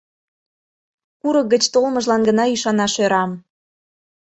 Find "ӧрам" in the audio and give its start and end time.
3.03-3.31